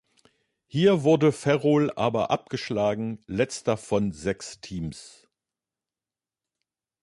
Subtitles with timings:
[0.65, 5.27] Hier wurde Ferrol aber abgeschlagen letzter von sechs Teams.